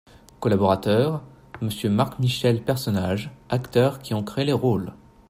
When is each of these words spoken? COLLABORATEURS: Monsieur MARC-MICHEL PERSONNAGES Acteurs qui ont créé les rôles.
COLLABORATEURS: 0.39 1.21
Monsieur 1.61 1.91
MARC-MICHEL 1.91 2.63
PERSONNAGES 2.63 3.29
Acteurs 3.49 3.99
qui 3.99 4.15
ont 4.15 4.23
créé 4.23 4.45
les 4.45 4.51
rôles. 4.51 4.93